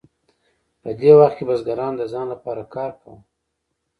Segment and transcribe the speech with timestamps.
[0.81, 3.15] په دې وخت کې بزګرانو د ځان لپاره کار کاوه.